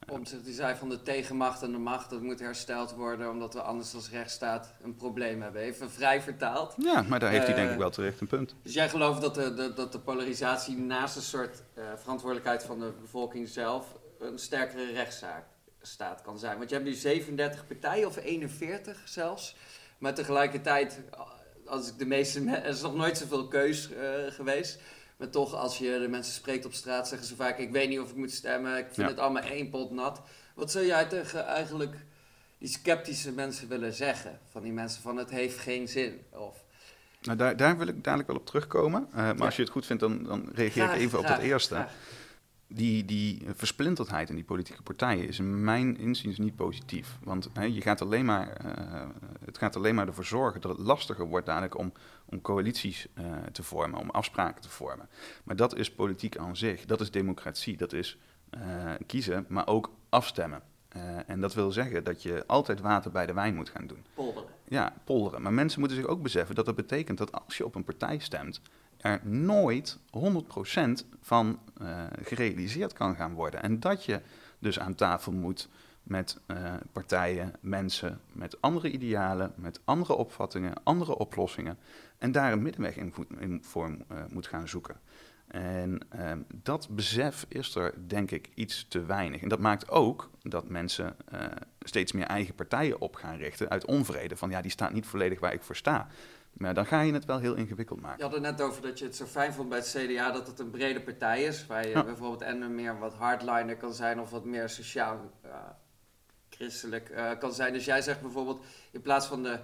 [0.08, 3.62] Omtzigt die zei van de tegenmacht en de macht, dat moet hersteld worden omdat we
[3.62, 5.62] anders als rechtsstaat een probleem hebben.
[5.62, 6.74] Even vrij vertaald.
[6.78, 8.56] Ja, maar daar heeft hij denk ik wel terecht een punt.
[8.62, 11.64] Dus jij gelooft dat de, de, dat de polarisatie naast een soort
[11.96, 15.46] verantwoordelijkheid van de bevolking zelf een sterkere rechtszaak
[15.82, 16.58] staat kan zijn.
[16.58, 19.56] Want je hebt nu 37 partijen, of 41 zelfs.
[19.98, 21.02] Maar tegelijkertijd,
[21.66, 22.50] als ik de meeste...
[22.50, 23.98] Er is nog nooit zoveel keus uh,
[24.30, 24.80] geweest.
[25.18, 28.00] Maar toch, als je de mensen spreekt op straat, zeggen ze vaak: Ik weet niet
[28.00, 29.08] of ik moet stemmen, ik vind Ja.
[29.08, 30.22] het allemaal één pot nat.
[30.56, 31.96] Wat zou jij tegen eigenlijk
[32.58, 34.40] die sceptische mensen willen zeggen?
[34.52, 36.22] Van die mensen van het heeft geen zin.
[36.30, 36.64] Of,
[37.22, 39.08] Nou, daar, daar wil ik dadelijk wel op terugkomen.
[39.12, 39.46] Eh, maar Ja.
[39.46, 41.74] als je het goed vindt, dan, dan reageer Graag, ik even op graag, dat eerste.
[41.74, 41.92] graag.
[42.76, 47.18] Die, die versplinterdheid in die politieke partijen is in mijn inziens niet positief.
[47.24, 49.08] Want hè, je gaat alleen maar, eh,
[49.46, 51.92] het gaat alleen maar ervoor zorgen dat het lastiger wordt dadelijk om,
[52.26, 55.10] om coalities eh, te vormen, om afspraken te vormen.
[55.44, 58.18] Maar dat is politiek aan zich, dat is democratie, dat is
[58.50, 58.60] eh,
[59.06, 60.62] kiezen, maar ook afstemmen.
[61.26, 64.06] En dat wil zeggen dat je altijd water bij de wijn moet gaan doen.
[64.14, 64.50] Polderen.
[64.68, 65.42] Ja, polderen.
[65.42, 68.20] Maar mensen moeten zich ook beseffen dat dat betekent dat als je op een partij
[68.20, 68.62] stemt,
[69.04, 73.64] er nooit 100% van eh, gerealiseerd kan gaan worden.
[73.64, 74.22] En dat je
[74.60, 75.70] dus aan tafel moet
[76.04, 81.78] met eh, partijen, mensen, met andere idealen, met andere opvattingen, andere oplossingen.
[82.18, 85.00] En daar een middenweg in, in voor eh, moet gaan zoeken.
[85.48, 89.42] En ehm, dat besef is er, denk ik, iets te weinig.
[89.42, 91.16] En dat maakt ook dat mensen
[91.80, 94.36] steeds meer eigen partijen op gaan richten uit onvrede.
[94.38, 96.08] Van ja, die staat niet volledig waar ik voor sta.
[96.54, 98.18] Maar dan ga je het wel heel ingewikkeld maken.
[98.18, 100.48] Je had het net over dat je het zo fijn vond bij het CDA dat
[100.48, 101.66] het een brede partij is.
[101.66, 102.04] Waar je Ja.
[102.04, 105.52] bijvoorbeeld en meer wat hardliner kan zijn of wat meer sociaal eh,
[106.50, 107.74] christelijk eh, kan zijn.
[107.74, 109.60] Dus jij zegt bijvoorbeeld in plaats van de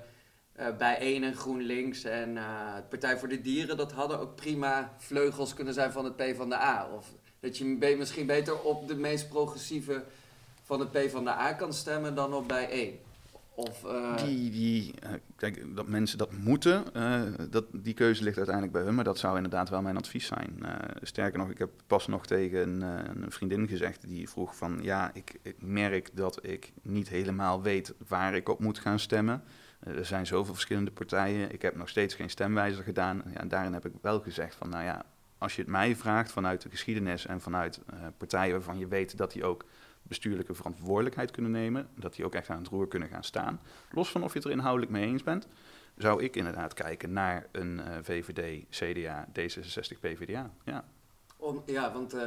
[0.53, 2.37] eh Bijeen en GroenLinks en
[2.89, 6.89] Partij voor de Dieren, dat hadden ook prima vleugels kunnen zijn van het PvdA.
[6.95, 7.07] Of
[7.39, 7.65] dat je
[7.97, 10.03] misschien beter op de meest progressieve
[10.63, 12.99] van het PvdA kan stemmen dan op Bijeen.
[13.59, 18.37] Of, eh, Die, die, eh, kijk, dat mensen dat moeten, eh, dat, die keuze ligt
[18.37, 20.63] uiteindelijk bij hun, maar dat zou inderdaad wel mijn advies zijn.
[21.01, 22.81] Sterker nog, ik heb pas nog tegen een,
[23.23, 28.35] een vriendin gezegd die vroeg van, ja, ik, merk dat ik niet helemaal weet waar
[28.35, 29.43] ik op moet gaan stemmen.
[29.79, 33.23] Er zijn zoveel verschillende partijen, ik heb nog steeds geen stemwijzer gedaan.
[33.33, 35.05] Ja, en daarin heb ik wel gezegd van, nou ja,
[35.37, 37.79] als je het mij vraagt vanuit de geschiedenis en vanuit
[38.17, 39.65] partijen waarvan je weet dat die ook
[40.09, 43.61] bestuurlijke verantwoordelijkheid kunnen nemen, dat die ook echt aan het roer kunnen gaan staan.
[43.91, 45.47] Los van of je het er inhoudelijk mee eens bent,
[45.97, 50.51] zou ik inderdaad kijken naar een eh, VVD, CDA, D66, PVDA.
[50.65, 50.85] Ja.
[51.37, 52.21] Om, ja, want eh,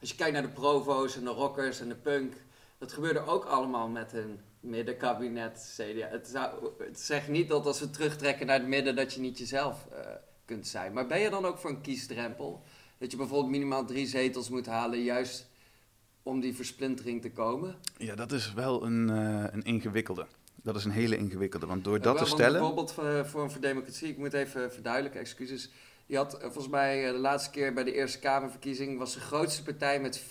[0.00, 2.34] als je kijkt naar de provo's en de rockers en de punk,
[2.78, 6.06] dat gebeurde ook allemaal met een middenkabinet CDA.
[6.06, 9.38] Het, zou, het zegt niet dat als we terugtrekken naar het midden dat je niet
[9.38, 10.06] jezelf eh,
[10.44, 10.92] kunt zijn.
[10.92, 12.62] Maar ben je dan ook voor een kiesdrempel?
[12.98, 15.52] Dat je bijvoorbeeld minimaal drie zetels moet halen, juist
[16.24, 17.74] om die versplintering te komen?
[17.98, 20.26] ja, dat is wel een, eh, een ingewikkelde.
[20.62, 22.52] Dat is een hele ingewikkelde, want door Ja, dat te stellen...
[22.52, 25.70] Bijvoorbeeld voor Forum voor Democratie, ik moet even verduidelijken, excuses.
[26.06, 28.98] Die had eh, volgens mij eh, de laatste keer bij de Eerste Kamerverkiezing...
[28.98, 30.24] was de grootste partij met 14%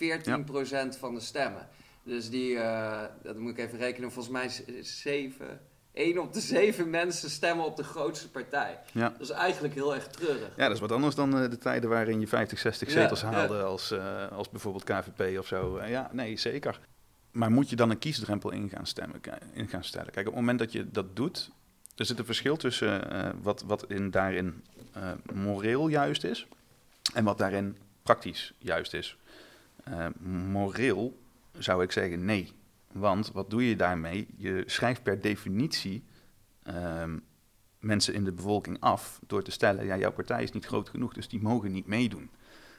[0.98, 1.68] van de stemmen.
[2.02, 5.60] Dus die, eh, dat moet ik even rekenen, volgens mij is- is zeven...
[5.94, 8.78] één op de zeven mensen stemmen op de grootste partij.
[8.92, 9.08] Ja.
[9.08, 10.50] Dat is eigenlijk heel erg treurig.
[10.56, 13.20] Ja, dat is wat anders dan eh, de tijden waarin je 50, 60 Ja, zetels
[13.20, 13.30] ja.
[13.32, 15.76] haalde als, eh, als bijvoorbeeld KVP of zo.
[15.76, 16.80] Eh, ja, nee, zeker.
[17.30, 19.20] Maar moet je dan een kiesdrempel in gaan, stemmen,
[19.52, 20.12] in gaan stellen?
[20.12, 21.50] Kijk, op het moment dat je dat doet,
[21.96, 23.02] er zit een verschil tussen
[23.42, 24.64] wat, wat in, daarin
[25.32, 26.46] moreel juist is
[27.14, 29.16] en wat daarin praktisch juist is.
[30.50, 31.18] Moreel
[31.58, 32.52] zou ik zeggen nee.
[32.94, 34.26] Want wat doe je daarmee?
[34.36, 36.04] Je schrijft per definitie
[36.62, 37.18] ehm,
[37.78, 41.12] mensen in de bevolking af door te stellen, ja, jouw partij is niet groot genoeg,
[41.14, 42.30] dus die mogen niet meedoen.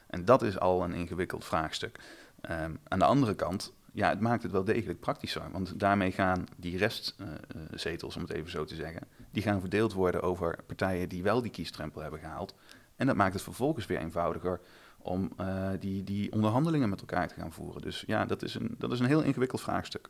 [0.06, 2.00] En dat is al een ingewikkeld vraagstuk.
[2.40, 6.46] Ehm, aan de andere kant, ja, het maakt het wel degelijk praktischer, want daarmee gaan
[6.56, 11.22] die restzetels, om het even zo te zeggen, die gaan verdeeld worden over partijen die
[11.22, 12.54] wel die kiesdrempel hebben gehaald.
[12.96, 14.60] En dat maakt het vervolgens weer eenvoudiger
[15.06, 17.82] om eh, die, die onderhandelingen met elkaar te gaan voeren.
[17.82, 20.08] Dus ja, dat is een, dat is een heel ingewikkeld vraagstuk.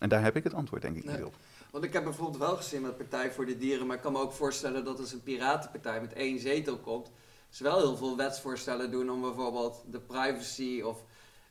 [0.00, 1.16] En daar heb ik het antwoord denk ik Nee.
[1.16, 1.34] niet op.
[1.70, 4.18] Want ik heb bijvoorbeeld wel gezien met Partij voor de Dieren, maar ik kan me
[4.18, 7.10] ook voorstellen dat als een piratenpartij met één zetel komt,
[7.48, 11.04] ze wel heel veel wetsvoorstellen doen om bijvoorbeeld de privacy of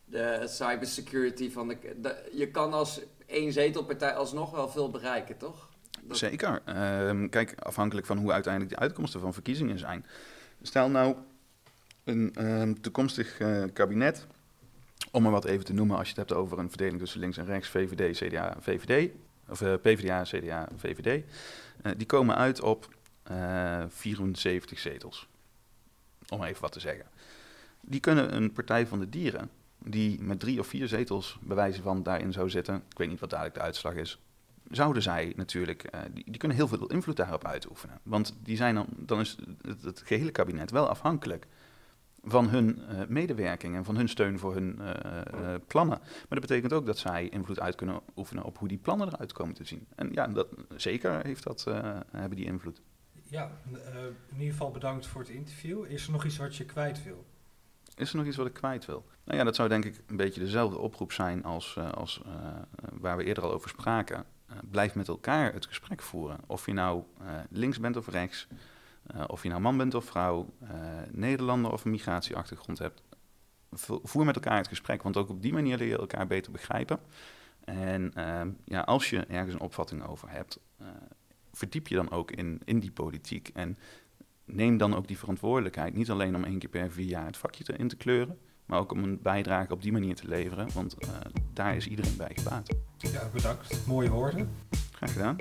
[0.06, 1.78] de cybersecurity van de...
[2.02, 5.70] de je kan als één zetelpartij alsnog wel veel bereiken, toch?
[6.02, 6.62] Dat- Zeker.
[6.66, 10.06] Ehm, kijk, afhankelijk van hoe uiteindelijk de uitkomsten van verkiezingen zijn.
[10.62, 11.16] Stel nou
[12.10, 14.28] een ehm, toekomstig eh, kabinet,
[15.12, 17.38] om maar wat even te noemen als je het hebt over een verdeling tussen links
[17.38, 19.12] en rechts, VVD, CDA, VVD,
[19.48, 21.24] of eh, PvdA, CDA, VVD.
[21.82, 25.28] eh, die komen uit op eh 74 zetels.
[26.30, 27.06] Om even wat te zeggen.
[27.82, 32.04] Die kunnen een Partij van de Dieren, die met drie of vier zetels bewijzen van
[32.04, 34.20] daarin zou zitten, ik weet niet wat dadelijk de uitslag is,
[34.72, 38.00] zouden zij natuurlijk, die, die kunnen heel veel invloed daarop uitoefenen.
[38.04, 41.48] Want die zijn dan, dan is het, het gehele kabinet wel afhankelijk
[42.30, 45.20] van hun eh, medewerking en van hun steun voor hun eh,
[45.54, 45.98] eh, plannen.
[46.00, 49.34] Maar dat betekent ook dat zij invloed uit kunnen oefenen op hoe die plannen eruit
[49.34, 49.88] komen te zien.
[49.96, 51.64] En ja, dat, zeker heeft dat,
[52.12, 52.82] hebben die invloed.
[53.24, 53.52] Ja,
[54.30, 55.86] in ieder geval bedankt voor het interview.
[55.86, 57.26] Is er nog iets wat je kwijt wil?
[57.96, 59.06] Is er nog iets wat ik kwijt wil?
[59.24, 62.22] Nou ja, dat zou denk ik een beetje dezelfde oproep zijn als, als
[62.94, 64.26] waar we eerder al over spraken.
[64.72, 66.38] blijf met elkaar het gesprek voeren.
[66.48, 67.04] Of je nou
[67.50, 68.48] links bent of rechts,
[69.28, 70.54] of je nou man bent of vrouw,
[71.12, 73.04] Nederlander of een migratieachtergrond hebt.
[74.04, 77.00] Voer met elkaar het gesprek, want ook op die manier leer je elkaar beter begrijpen.
[77.64, 80.60] En ehm, ja, als je ergens een opvatting over hebt,
[81.52, 83.50] verdiep je dan ook in, in die politiek.
[83.54, 83.78] En
[84.46, 85.94] neem dan ook die verantwoordelijkheid.
[85.94, 88.80] Niet alleen om één keer per vier jaar het vakje te, in te kleuren, maar
[88.80, 90.74] ook om een bijdrage op die manier te leveren.
[90.74, 90.96] Want
[91.54, 92.76] daar is iedereen bij gebaat.
[92.98, 93.88] Ja, bedankt.
[93.88, 94.50] Mooie woorden.
[94.92, 95.38] Graag gedaan.